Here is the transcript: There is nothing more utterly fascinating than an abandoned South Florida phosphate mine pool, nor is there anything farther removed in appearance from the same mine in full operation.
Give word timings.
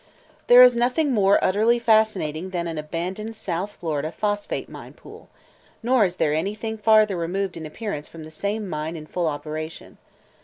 There 0.47 0.63
is 0.63 0.75
nothing 0.75 1.11
more 1.11 1.37
utterly 1.43 1.77
fascinating 1.77 2.49
than 2.49 2.67
an 2.67 2.79
abandoned 2.79 3.35
South 3.35 3.73
Florida 3.73 4.11
phosphate 4.11 4.67
mine 4.67 4.93
pool, 4.93 5.29
nor 5.83 6.05
is 6.05 6.15
there 6.15 6.33
anything 6.33 6.75
farther 6.79 7.15
removed 7.15 7.55
in 7.55 7.67
appearance 7.67 8.07
from 8.07 8.23
the 8.23 8.31
same 8.31 8.67
mine 8.67 8.95
in 8.95 9.05
full 9.05 9.27
operation. 9.27 9.99